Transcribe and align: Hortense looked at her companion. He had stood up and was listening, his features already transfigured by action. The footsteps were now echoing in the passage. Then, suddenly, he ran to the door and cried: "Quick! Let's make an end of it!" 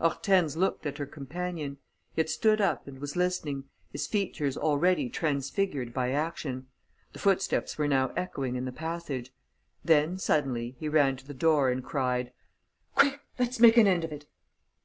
Hortense 0.00 0.56
looked 0.56 0.84
at 0.84 0.98
her 0.98 1.06
companion. 1.06 1.76
He 2.16 2.20
had 2.22 2.28
stood 2.28 2.60
up 2.60 2.88
and 2.88 2.98
was 2.98 3.14
listening, 3.14 3.68
his 3.92 4.08
features 4.08 4.56
already 4.56 5.08
transfigured 5.08 5.94
by 5.94 6.10
action. 6.10 6.66
The 7.12 7.20
footsteps 7.20 7.78
were 7.78 7.86
now 7.86 8.08
echoing 8.16 8.56
in 8.56 8.64
the 8.64 8.72
passage. 8.72 9.32
Then, 9.84 10.18
suddenly, 10.18 10.74
he 10.80 10.88
ran 10.88 11.16
to 11.18 11.24
the 11.28 11.34
door 11.34 11.70
and 11.70 11.84
cried: 11.84 12.32
"Quick! 12.96 13.20
Let's 13.38 13.60
make 13.60 13.76
an 13.76 13.86
end 13.86 14.02
of 14.02 14.10
it!" 14.10 14.26